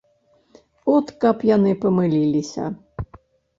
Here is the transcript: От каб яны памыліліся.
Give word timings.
От 0.93 1.11
каб 1.25 1.45
яны 1.51 1.71
памыліліся. 1.85 2.63